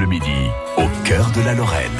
Bleu 0.00 0.08
Midi, 0.08 0.48
au 0.78 0.88
cœur 1.04 1.30
de 1.32 1.42
la 1.42 1.52
Lorraine. 1.52 1.90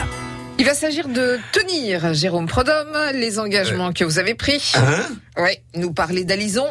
Il 0.58 0.65
va 0.65 0.73
s'agir 0.73 1.06
de 1.06 1.39
tenir, 1.52 2.15
Jérôme 2.15 2.46
Prodhomme, 2.46 2.96
les 3.12 3.38
engagements 3.38 3.92
que 3.92 4.04
vous 4.04 4.19
avez 4.19 4.34
pris. 4.34 4.73
Hein? 4.75 5.03
Oui, 5.37 5.50
nous 5.75 5.92
parler 5.92 6.24
d'Alison, 6.24 6.64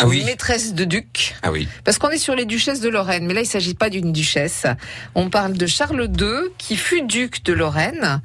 Ah 0.00 0.06
oui. 0.06 0.22
maîtresse 0.24 0.74
de 0.74 0.84
duc. 0.84 1.34
Ah 1.42 1.50
oui. 1.50 1.66
Parce 1.84 1.98
qu'on 1.98 2.10
est 2.10 2.18
sur 2.18 2.34
les 2.34 2.44
duchesses 2.44 2.80
de 2.80 2.88
Lorraine, 2.88 3.26
mais 3.26 3.34
là 3.34 3.40
il 3.40 3.44
ne 3.44 3.48
s'agit 3.48 3.74
pas 3.74 3.90
d'une 3.90 4.12
duchesse. 4.12 4.66
On 5.14 5.28
parle 5.30 5.54
de 5.54 5.66
Charles 5.66 6.08
II, 6.18 6.50
qui 6.58 6.76
fut 6.76 7.02
duc 7.02 7.44
de 7.44 7.52
Lorraine, 7.52 8.20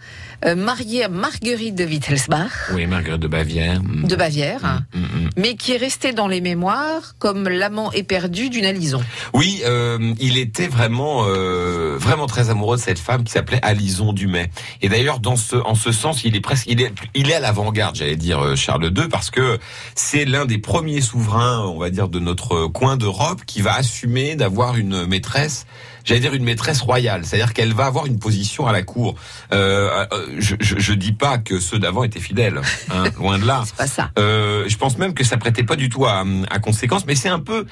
euh, 0.45 0.55
marié 0.55 1.05
à 1.05 1.09
Marguerite 1.09 1.75
de 1.75 1.85
Wittelsbach, 1.85 2.51
Oui, 2.73 2.85
Marguerite 2.85 3.21
de 3.21 3.27
Bavière. 3.27 3.81
Mm. 3.81 4.07
de 4.07 4.15
Bavière, 4.15 4.83
Mm, 4.93 4.99
mm. 4.99 5.29
mais 5.37 5.55
qui 5.55 5.71
est 5.73 5.77
resté 5.77 6.11
dans 6.13 6.27
les 6.27 6.41
mémoires 6.41 7.15
comme 7.17 7.47
l'amant 7.49 7.91
éperdu 7.91 8.49
d'une 8.49 8.65
Alison. 8.65 9.01
Oui, 9.33 9.61
euh, 9.65 10.13
il 10.19 10.37
était 10.37 10.67
vraiment, 10.67 11.25
euh, 11.27 11.97
vraiment 11.97 12.27
très 12.27 12.49
amoureux 12.49 12.77
de 12.77 12.81
cette 12.81 12.99
femme 12.99 13.23
qui 13.23 13.31
s'appelait 13.31 13.59
Alison 13.63 14.13
Dumay. 14.13 14.49
Et 14.81 14.89
d'ailleurs, 14.89 15.19
dans 15.19 15.35
ce, 15.37 15.55
en 15.55 15.75
ce 15.75 15.91
sens, 15.91 16.23
il 16.23 16.35
est 16.35 16.41
presque, 16.41 16.65
il 16.67 16.81
est, 16.81 16.93
il 17.15 17.31
est 17.31 17.35
à 17.35 17.39
l'avant-garde, 17.39 17.95
j'allais 17.95 18.15
dire 18.15 18.55
Charles 18.55 18.91
II, 18.95 19.07
parce 19.09 19.31
que 19.31 19.57
c'est 19.95 20.25
l'un 20.25 20.45
des 20.45 20.57
premiers 20.57 21.01
souverains, 21.01 21.62
on 21.65 21.79
va 21.79 21.89
dire, 21.89 22.09
de 22.09 22.19
notre 22.19 22.67
coin 22.67 22.97
d'Europe 22.97 23.41
qui 23.45 23.61
va 23.61 23.75
assumer 23.75 24.35
d'avoir 24.35 24.77
une 24.77 25.05
maîtresse. 25.05 25.65
J'allais 26.03 26.19
dire 26.19 26.33
une 26.33 26.43
maîtresse 26.43 26.81
royale, 26.81 27.25
c'est-à-dire 27.25 27.53
qu'elle 27.53 27.73
va 27.73 27.85
avoir 27.85 28.05
une 28.05 28.19
position 28.19 28.67
à 28.67 28.73
la 28.73 28.83
cour. 28.83 29.15
Euh, 29.53 30.05
euh, 30.11 30.35
je, 30.37 30.55
je, 30.59 30.77
je 30.77 30.93
dis 30.93 31.13
pas 31.13 31.37
que 31.37 31.59
ceux 31.59 31.79
d'avant 31.79 32.03
étaient 32.03 32.19
fidèles, 32.19 32.59
hein, 32.91 33.05
loin 33.17 33.39
de 33.39 33.45
là. 33.45 33.63
C'est 33.65 33.75
pas 33.75 33.87
ça. 33.87 34.11
Euh, 34.19 34.65
je 34.67 34.77
pense 34.77 34.97
même 34.97 35.13
que 35.13 35.23
ça 35.23 35.37
prêtait 35.37 35.63
pas 35.63 35.77
du 35.77 35.89
tout 35.89 36.05
à, 36.05 36.25
à 36.49 36.59
conséquence, 36.59 37.05
mais 37.05 37.15
c'est 37.15 37.29
un 37.29 37.39
peu 37.39 37.65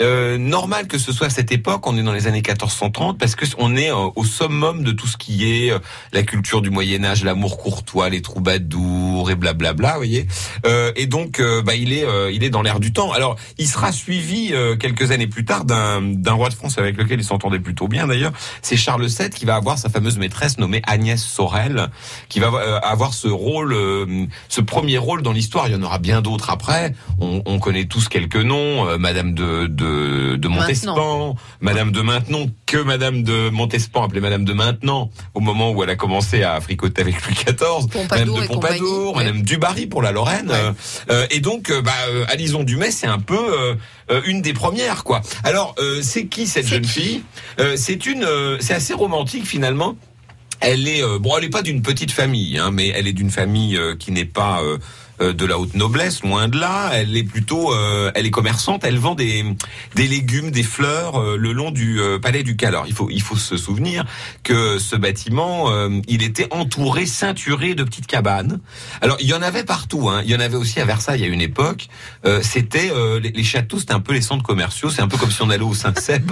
euh, 0.00 0.38
normal 0.38 0.86
que 0.88 0.98
ce 0.98 1.12
soit 1.12 1.28
à 1.28 1.30
cette 1.30 1.52
époque. 1.52 1.86
On 1.86 1.96
est 1.96 2.02
dans 2.02 2.12
les 2.12 2.26
années 2.26 2.38
1430 2.38 3.18
parce 3.18 3.34
que 3.34 3.44
on 3.58 3.76
est 3.76 3.90
euh, 3.90 4.10
au 4.16 4.24
summum 4.24 4.82
de 4.82 4.92
tout 4.92 5.06
ce 5.06 5.16
qui 5.16 5.50
est 5.52 5.70
euh, 5.70 5.78
la 6.12 6.22
culture 6.22 6.62
du 6.62 6.70
Moyen 6.70 7.04
Âge, 7.04 7.24
l'amour 7.24 7.58
courtois, 7.58 8.08
les 8.08 8.22
troubadours 8.22 9.30
et 9.30 9.34
blablabla. 9.34 9.92
Vous 9.92 9.96
voyez. 9.96 10.26
Euh, 10.66 10.92
et 10.96 11.06
donc, 11.06 11.40
bah, 11.64 11.74
il 11.74 11.92
est, 11.92 12.06
il 12.32 12.44
est 12.44 12.50
dans 12.50 12.62
l'air 12.62 12.80
du 12.80 12.92
temps. 12.92 13.12
Alors, 13.12 13.36
il 13.58 13.66
sera 13.66 13.92
suivi 13.92 14.52
quelques 14.78 15.10
années 15.10 15.26
plus 15.26 15.44
tard 15.44 15.64
d'un 15.64 16.32
roi 16.32 16.48
de 16.48 16.54
France 16.54 16.78
avec 16.78 16.96
lequel 16.96 17.20
il 17.20 17.24
s'entendait 17.24 17.58
plutôt 17.58 17.88
bien 17.88 18.06
d'ailleurs. 18.06 18.32
C'est 18.62 18.76
Charles 18.76 19.06
VII 19.06 19.30
qui 19.30 19.44
va 19.44 19.56
avoir 19.56 19.78
sa 19.78 19.88
fameuse 19.88 20.18
maîtresse 20.18 20.58
nommée 20.58 20.82
Agnès 20.86 21.22
Sorel, 21.22 21.88
qui 22.28 22.40
va 22.40 22.48
avoir 22.82 23.14
ce 23.14 23.28
rôle, 23.28 23.76
ce 24.48 24.60
premier 24.60 24.98
rôle 24.98 25.22
dans 25.22 25.32
l'histoire. 25.32 25.68
Il 25.68 25.72
y 25.72 25.76
en 25.76 25.82
aura 25.82 25.98
bien 25.98 26.22
d'autres 26.22 26.50
après. 26.50 26.94
On, 27.20 27.42
on 27.46 27.58
connaît 27.58 27.84
tous 27.84 28.08
quelques 28.08 28.36
noms. 28.36 28.98
Madame 28.98 29.34
de 29.34 29.66
de, 29.66 29.83
de 29.84 30.48
Montespan, 30.48 31.36
Madame 31.60 31.92
de 31.92 32.00
Maintenon, 32.00 32.50
que 32.66 32.78
Madame 32.78 33.22
de 33.22 33.50
Montespan 33.50 34.04
appelée 34.04 34.20
Madame 34.20 34.44
de 34.44 34.52
Maintenon 34.52 35.10
au 35.34 35.40
moment 35.40 35.70
où 35.72 35.82
elle 35.82 35.90
a 35.90 35.96
commencé 35.96 36.42
à 36.42 36.60
fricoter 36.60 37.02
avec 37.02 37.14
Louis 37.26 37.34
XIV. 37.34 37.88
Pompadour 37.90 38.08
Madame 38.10 38.42
de 38.42 38.46
Pompadour, 38.46 39.16
Madame 39.16 39.42
Dubarry 39.42 39.86
pour 39.86 40.02
la 40.02 40.12
Lorraine. 40.12 40.50
Ouais. 40.50 40.72
euh, 41.10 41.26
et 41.30 41.40
donc, 41.40 41.70
euh, 41.70 41.82
bah, 41.82 41.92
euh, 42.08 42.24
Alison 42.28 42.62
Dumay, 42.62 42.90
c'est 42.90 43.06
un 43.06 43.18
peu 43.18 43.76
euh, 44.10 44.20
une 44.26 44.42
des 44.42 44.52
premières, 44.52 45.04
quoi. 45.04 45.22
Alors, 45.44 45.74
c'est 46.02 46.26
qui 46.26 46.46
cette 46.46 46.66
jeune 46.66 46.82
qui 46.82 46.88
fille? 46.88 47.22
C'est 47.76 48.06
une, 48.06 48.26
c'est 48.60 48.74
assez 48.74 48.94
romantique 48.94 49.46
finalement. 49.46 49.96
Elle 50.60 50.88
est 50.88 51.02
bon, 51.18 51.36
elle 51.36 51.44
est 51.44 51.50
pas 51.50 51.62
d'une 51.62 51.82
petite 51.82 52.10
famille, 52.10 52.58
hein, 52.58 52.70
mais 52.72 52.88
elle 52.88 53.06
est 53.06 53.12
d'une 53.12 53.30
famille 53.30 53.78
qui 53.98 54.12
n'est 54.12 54.24
pas 54.24 54.62
de 55.20 55.46
la 55.46 55.58
haute 55.58 55.74
noblesse, 55.74 56.22
loin 56.22 56.48
de 56.48 56.58
là. 56.58 56.90
Elle 56.92 57.16
est 57.16 57.22
plutôt, 57.22 57.72
euh, 57.72 58.10
elle 58.14 58.26
est 58.26 58.30
commerçante. 58.30 58.82
Elle 58.84 58.98
vend 58.98 59.14
des 59.14 59.44
des 59.94 60.08
légumes, 60.08 60.50
des 60.50 60.62
fleurs 60.62 61.20
euh, 61.20 61.36
le 61.36 61.52
long 61.52 61.70
du 61.70 62.00
euh, 62.00 62.18
palais 62.18 62.42
du 62.42 62.56
Calor. 62.56 62.84
Il 62.88 62.94
faut 62.94 63.08
il 63.10 63.22
faut 63.22 63.36
se 63.36 63.56
souvenir 63.56 64.04
que 64.42 64.78
ce 64.78 64.96
bâtiment, 64.96 65.70
euh, 65.70 66.00
il 66.08 66.22
était 66.22 66.48
entouré, 66.52 67.06
ceinturé 67.06 67.74
de 67.74 67.84
petites 67.84 68.06
cabanes. 68.06 68.60
Alors 69.00 69.16
il 69.20 69.26
y 69.26 69.34
en 69.34 69.42
avait 69.42 69.64
partout. 69.64 70.08
Hein. 70.08 70.22
Il 70.24 70.30
y 70.30 70.34
en 70.34 70.40
avait 70.40 70.56
aussi 70.56 70.80
à 70.80 70.84
Versailles 70.84 71.24
à 71.24 71.26
une 71.28 71.40
époque. 71.40 71.88
Euh, 72.26 72.40
c'était 72.42 72.90
euh, 72.92 73.20
les, 73.20 73.30
les 73.30 73.44
châteaux, 73.44 73.78
c'était 73.78 73.94
un 73.94 74.00
peu 74.00 74.12
les 74.14 74.20
centres 74.22 74.42
commerciaux. 74.44 74.90
C'est 74.90 75.02
un 75.02 75.08
peu 75.08 75.16
comme 75.16 75.30
si 75.30 75.42
on 75.42 75.50
allait 75.50 75.62
au 75.64 75.74
Saint-Seb. 75.74 76.30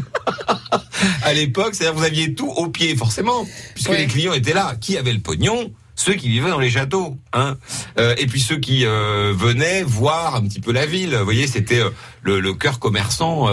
à 1.22 1.32
l'époque, 1.32 1.74
c'est-à-dire 1.74 1.98
vous 1.98 2.04
aviez 2.04 2.34
tout 2.34 2.50
au 2.50 2.68
pied, 2.68 2.96
forcément, 2.96 3.46
puisque 3.74 3.90
Ouais. 3.90 3.98
les 3.98 4.06
clients 4.06 4.32
étaient 4.32 4.54
là. 4.54 4.74
Qui 4.80 4.96
avait 4.96 5.12
le 5.12 5.20
pognon? 5.20 5.70
Ceux 5.94 6.14
qui 6.14 6.28
vivaient 6.30 6.48
dans 6.50 6.58
les 6.58 6.70
châteaux, 6.70 7.18
hein, 7.34 7.56
Euh, 7.98 8.14
et 8.18 8.26
puis 8.26 8.40
ceux 8.40 8.56
qui 8.56 8.84
euh, 8.86 9.32
venaient 9.36 9.82
voir 9.82 10.36
un 10.36 10.42
petit 10.42 10.60
peu 10.60 10.72
la 10.72 10.86
ville. 10.86 11.14
Vous 11.16 11.24
voyez, 11.24 11.46
c'était 11.46 11.80
euh, 11.80 11.90
le, 12.22 12.40
le 12.40 12.54
cœur 12.54 12.78
commerçant 12.78 13.48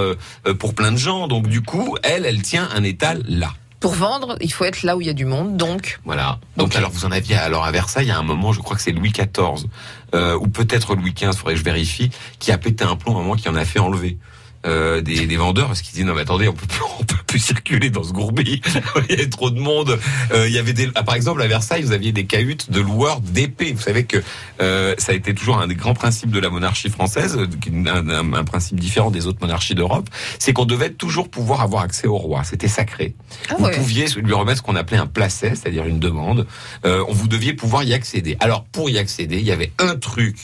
pour 0.60 0.74
plein 0.74 0.92
de 0.92 0.98
gens. 0.98 1.28
Donc 1.28 1.48
du 1.48 1.62
coup, 1.62 1.98
elle, 2.04 2.26
elle 2.26 2.42
tient 2.42 2.70
un 2.76 2.84
étal 2.84 3.24
là. 3.28 3.54
Pour 3.80 3.94
vendre, 3.94 4.36
il 4.42 4.52
faut 4.52 4.66
être 4.66 4.84
là 4.84 4.98
où 4.98 5.02
il 5.02 5.08
y 5.08 5.10
a 5.10 5.14
du 5.14 5.24
monde, 5.24 5.56
donc 5.56 6.00
Voilà. 6.04 6.40
Donc 6.58 6.76
alors 6.76 6.92
vous 6.92 7.06
en 7.06 7.12
aviez 7.12 7.36
alors 7.36 7.64
à 7.64 7.72
Versailles 7.72 8.12
à 8.12 8.18
un 8.18 8.24
moment, 8.24 8.52
je 8.52 8.60
crois 8.60 8.76
que 8.76 8.82
c'est 8.82 8.92
Louis 8.92 9.12
XIV 9.12 9.68
euh, 10.14 10.38
ou 10.38 10.48
peut-être 10.48 10.96
Louis 10.96 11.14
XV, 11.14 11.32
faudrait 11.32 11.54
que 11.54 11.60
je 11.60 11.64
vérifie, 11.64 12.10
qui 12.40 12.52
a 12.52 12.58
pété 12.58 12.84
un 12.84 12.98
plomb 12.98 13.16
à 13.16 13.20
un 13.20 13.24
moment 13.24 13.36
qui 13.36 13.48
en 13.48 13.56
a 13.56 13.64
fait 13.66 13.80
enlever. 13.80 14.18
Euh, 14.66 15.00
des, 15.00 15.26
des 15.26 15.38
vendeurs 15.38 15.68
parce 15.68 15.82
qu'ils 15.82 15.94
disaient 15.94 16.04
non 16.04 16.14
mais 16.14 16.24
attendez 16.24 16.50
on 16.50 16.54
peut 16.54 16.68
plus, 16.68 16.82
on 17.00 17.06
plus 17.30 17.40
circuler 17.40 17.90
dans 17.90 18.04
ce 18.04 18.12
gourbi 18.12 18.62
il 19.10 19.20
y 19.20 19.22
a 19.22 19.28
trop 19.28 19.52
de 19.52 19.60
monde 19.60 19.98
Euh, 20.34 20.48
il 20.48 20.54
y 20.54 20.58
avait 20.58 20.74
des 20.74 20.90
ah, 20.96 21.04
par 21.04 21.16
exemple 21.16 21.42
à 21.42 21.48
Versailles 21.48 21.84
vous 21.84 21.92
aviez 21.92 22.12
des 22.12 22.26
cahutes 22.26 22.72
de 22.72 22.82
loueurs 22.82 23.22
d'épées 23.22 23.72
vous 23.74 23.82
savez 23.82 24.04
que 24.06 24.18
euh, 24.62 24.96
ça 24.98 25.12
a 25.12 25.16
été 25.16 25.34
toujours 25.34 25.60
un 25.60 25.68
des 25.68 25.76
grands 25.76 25.94
principes 25.94 26.32
de 26.32 26.40
la 26.40 26.50
monarchie 26.50 26.90
française 26.90 27.38
un, 27.38 28.10
un- 28.10 28.34
un 28.34 28.44
principe 28.44 28.80
différent 28.80 29.12
des 29.12 29.28
autres 29.28 29.40
monarchies 29.42 29.76
d'Europe 29.76 30.10
c'est 30.40 30.54
qu'on 30.54 30.66
devait 30.66 30.90
toujours 30.92 31.30
pouvoir 31.30 31.62
avoir 31.62 31.84
accès 31.84 32.08
au 32.08 32.18
roi 32.18 32.44
c'était 32.44 32.68
sacré 32.68 33.16
Ah 33.50 33.56
vous 33.60 33.66
ouais. 33.66 33.76
pouviez 33.76 34.06
lui 34.18 34.34
remettre 34.34 34.58
ce 34.60 34.64
qu'on 34.64 34.76
appelait 34.76 34.98
un 34.98 35.06
placet, 35.08 35.50
c'est-à-dire 35.56 35.86
une 35.86 36.00
demande. 36.00 36.48
Euh, 36.86 37.04
on 37.08 37.14
vous 37.14 37.28
deviez 37.28 37.54
pouvoir 37.54 37.84
y 37.84 37.94
accéder. 37.94 38.36
Alors 38.40 38.64
pour 38.66 38.90
y 38.90 38.98
accéder, 38.98 39.38
il 39.38 39.46
y 39.46 39.52
avait 39.52 39.72
un 39.80 39.96
truc 39.96 40.36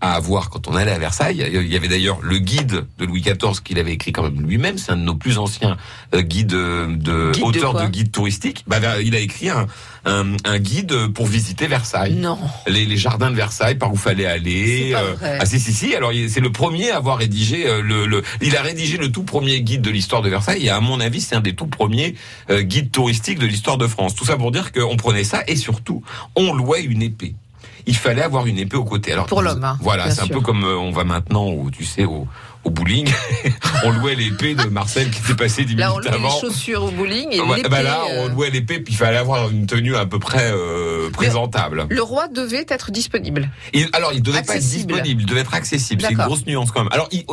à 0.00 0.14
avoir 0.14 0.50
quand 0.50 0.68
on 0.68 0.74
allait 0.74 0.92
à 0.92 0.98
Versailles. 0.98 1.44
Il 1.52 1.66
y 1.72 1.76
avait 1.76 1.88
d'ailleurs 1.88 2.18
le 2.22 2.38
guide 2.38 2.86
de 2.98 3.04
Louis 3.04 3.22
XIV 3.22 3.62
qu'il 3.64 3.78
avait 3.78 3.92
écrit 3.92 4.12
quand 4.12 4.22
même 4.22 4.46
lui-même. 4.46 4.78
C'est 4.78 4.92
un 4.92 4.96
de 4.96 5.02
nos 5.02 5.14
plus 5.14 5.38
anciens 5.38 5.76
euh, 6.14 6.22
guides 6.22 6.52
euh, 6.52 6.94
de 6.94 7.32
Guide 7.32 7.44
auteurs 7.44 7.74
de, 7.74 7.86
guides 7.86 8.12
touristiques. 8.12 8.64
Bah, 8.66 8.78
il 9.00 9.14
a 9.14 9.18
écrit 9.18 9.48
un, 9.48 9.66
un, 10.04 10.36
un 10.44 10.58
guide 10.58 11.08
pour 11.08 11.26
visiter 11.26 11.66
Versailles 11.66 12.14
non. 12.14 12.38
les, 12.66 12.84
les 12.84 12.96
jardins 12.96 13.30
de 13.30 13.36
Versailles, 13.36 13.76
par 13.76 13.92
où 13.92 13.96
fallait 13.96 14.26
aller. 14.26 14.92
Pas 14.92 15.02
vrai. 15.02 15.38
ah 15.40 15.46
si 15.46 15.60
si 15.60 15.72
si. 15.72 15.94
Alors 15.94 16.12
c'est 16.28 16.40
le 16.40 16.52
premier 16.52 16.90
à 16.90 16.96
avoir 16.96 17.18
rédigé 17.18 17.66
euh, 17.66 17.82
le, 17.82 18.06
le. 18.06 18.22
Il 18.42 18.56
a 18.56 18.62
rédigé 18.62 18.98
le 18.98 19.10
tout 19.10 19.22
premier 19.22 19.60
guide 19.60 19.82
de 19.82 19.90
l'histoire 19.90 20.22
de 20.22 20.28
Versailles. 20.28 20.66
Et 20.66 20.70
à 20.70 20.80
mon 20.80 21.00
avis, 21.00 21.20
c'est 21.20 21.34
un 21.34 21.40
des 21.40 21.54
tout 21.54 21.66
premiers 21.66 22.14
euh, 22.50 22.62
guides 22.62 22.90
touristiques 22.90 23.38
de 23.38 23.46
l'histoire 23.46 23.78
de 23.78 23.86
France. 23.86 24.14
Tout 24.14 24.24
ça 24.24 24.36
pour 24.36 24.52
dire 24.52 24.72
qu'on 24.72 24.96
prenait 24.96 25.24
ça 25.24 25.42
et 25.46 25.56
surtout 25.56 26.02
on 26.34 26.52
louait 26.52 26.82
une 26.82 27.02
épée. 27.02 27.34
Il 27.86 27.96
fallait 27.96 28.22
avoir 28.22 28.46
une 28.46 28.58
épée 28.58 28.76
au 28.76 28.84
côté. 28.84 29.12
Alors 29.12 29.26
Pour 29.26 29.42
l'homme, 29.42 29.62
hein, 29.62 29.78
voilà, 29.80 30.10
c'est 30.10 30.22
un 30.22 30.26
peu 30.26 30.40
comme 30.40 30.64
euh, 30.64 30.76
on 30.76 30.90
va 30.90 31.04
maintenant, 31.04 31.48
où, 31.48 31.70
tu 31.70 31.84
sais, 31.84 32.04
au, 32.04 32.26
au 32.64 32.70
bowling. 32.70 33.08
on 33.84 33.92
louait 33.92 34.14
l'épée 34.16 34.54
de 34.54 34.64
Marcel 34.64 35.08
qui 35.10 35.20
était 35.20 35.34
passé 35.34 35.64
dix 35.64 35.76
Là, 35.76 35.92
on 35.92 35.98
minutes 35.98 36.12
loue 36.12 36.18
les 36.18 36.24
avant. 36.26 36.40
chaussures 36.40 36.82
au 36.84 36.90
bowling 36.90 37.28
et 37.32 37.68
bah 37.68 37.82
là, 37.82 38.00
euh, 38.10 38.24
on 38.24 38.28
louait 38.34 38.50
l'épée, 38.50 38.80
puis 38.80 38.94
il 38.94 38.96
fallait 38.96 39.18
avoir 39.18 39.50
une 39.50 39.66
tenue 39.66 39.94
à 39.96 40.06
peu 40.06 40.18
près 40.18 40.50
euh, 40.52 40.95
présentable. 41.10 41.86
Le 41.90 42.02
roi 42.02 42.28
devait 42.28 42.64
être 42.68 42.90
disponible. 42.90 43.50
Il- 43.72 43.88
alors, 43.92 44.12
il 44.12 44.22
devait 44.22 44.38
pas 44.38 44.42
être 44.44 44.50
Accessible. 44.56 44.92
disponible, 44.92 45.20
il 45.22 45.26
devait 45.26 45.40
être 45.40 45.54
accessible. 45.54 46.02
C'est 46.02 46.12
une 46.12 46.18
grosse 46.18 46.46
nuance 46.46 46.70
quand 46.70 46.82
même. 46.82 46.92
Alors, 46.92 47.08
il, 47.12 47.24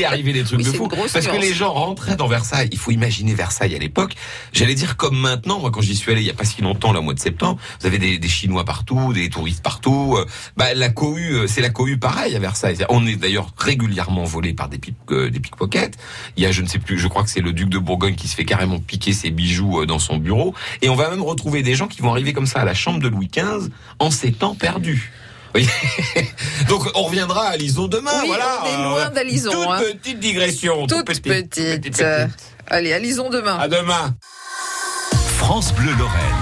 est 0.00 0.04
arrivé 0.04 0.32
des 0.32 0.44
trucs 0.44 0.58
Oui, 0.58 0.64
de 0.64 0.70
fou. 0.72 0.88
Parce 0.88 1.12
que 1.12 1.32
nuance. 1.32 1.42
les 1.42 1.52
gens 1.54 1.72
rentraient 1.72 2.16
dans 2.16 2.26
Versailles. 2.28 2.68
Il 2.72 2.78
faut 2.78 2.90
imaginer 2.90 3.34
Versailles 3.34 3.74
à 3.74 3.78
l'époque. 3.78 4.14
J'allais 4.52 4.74
dire 4.74 4.96
comme 4.96 5.18
maintenant. 5.18 5.58
Moi, 5.60 5.70
quand 5.70 5.80
j'y 5.80 5.96
suis 5.96 6.10
allé 6.12 6.20
il 6.22 6.26
y 6.26 6.30
a 6.30 6.34
pas 6.34 6.44
si 6.44 6.62
longtemps, 6.62 6.92
là, 6.92 7.00
au 7.00 7.02
mois 7.02 7.14
de 7.14 7.20
septembre, 7.20 7.58
vous 7.80 7.86
avez 7.86 7.98
des, 7.98 8.18
des 8.18 8.28
Chinois 8.28 8.64
partout, 8.64 9.12
des 9.12 9.28
touristes 9.30 9.62
partout. 9.62 10.16
Euh, 10.18 10.26
Bah, 10.56 10.74
la 10.74 10.88
cohue, 10.90 11.34
euh, 11.34 11.46
c'est 11.46 11.60
la 11.60 11.70
cohue 11.70 11.98
pareil 11.98 12.34
à 12.34 12.38
Versailles. 12.38 12.76
On 12.88 13.06
est 13.06 13.16
d'ailleurs 13.16 13.50
régulièrement 13.56 14.24
volé 14.24 14.52
par 14.52 14.68
des, 14.68 14.78
pick, 14.78 14.94
euh, 15.10 15.30
des 15.30 15.40
pickpockets. 15.40 15.96
Il 16.36 16.42
y 16.42 16.46
a, 16.46 16.52
je 16.52 16.62
ne 16.62 16.66
sais 16.66 16.78
plus, 16.78 16.98
je 16.98 17.08
crois 17.08 17.22
que 17.22 17.30
c'est 17.30 17.40
le 17.40 17.52
duc 17.52 17.68
de 17.68 17.78
Bourgogne 17.78 18.14
qui 18.14 18.28
se 18.28 18.34
fait 18.34 18.44
carrément 18.44 18.78
piquer 18.78 19.12
ses 19.12 19.30
bijoux 19.30 19.80
euh, 19.82 19.86
dans 19.86 19.98
son 19.98 20.16
bureau. 20.18 20.54
Et 20.82 20.88
on 20.88 20.96
va 20.96 21.10
même 21.10 21.22
retrouver 21.22 21.62
des 21.62 21.74
gens 21.74 21.86
qui 21.88 22.02
vont 22.02 22.10
arriver 22.10 22.32
comme 22.32 22.46
ça 22.46 22.60
à 22.60 22.64
la 22.64 22.74
chambre 22.74 23.00
de 23.00 23.08
Louis 23.08 23.19
XV 23.26 23.70
en 23.98 24.10
ces 24.10 24.32
temps 24.32 24.54
perdus. 24.54 25.12
Oui. 25.54 25.68
Donc 26.68 26.88
on 26.94 27.02
reviendra 27.04 27.48
à 27.48 27.56
Lison 27.56 27.88
demain. 27.88 28.12
Oui, 28.22 28.28
voilà. 28.28 28.62
on 28.62 28.66
est 28.66 28.84
loin 28.84 29.06
Euh, 29.06 29.10
d'Alison, 29.10 29.50
Toute 29.50 29.66
hein. 29.68 29.80
petite 29.80 30.20
digression. 30.20 30.86
Toute 30.86 31.06
petite. 31.06 32.00
Euh, 32.00 32.26
Allez, 32.68 32.92
à 32.92 32.98
Lison 33.00 33.30
demain. 33.30 33.58
À 33.58 33.66
demain. 33.66 34.14
France 35.38 35.72
Bleu 35.74 35.92
Lorraine. 35.98 36.39